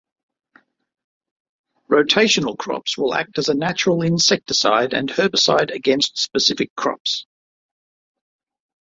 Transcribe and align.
Rotational 1.87 2.57
crops 2.57 2.97
will 2.97 3.13
act 3.13 3.37
as 3.37 3.49
a 3.49 3.53
natural 3.53 4.01
insecticide 4.01 4.93
and 4.95 5.07
herbicide 5.11 5.69
against 5.71 6.17
specific 6.17 6.73
crops. 6.75 7.27